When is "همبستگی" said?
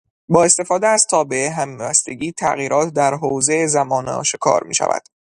1.49-2.31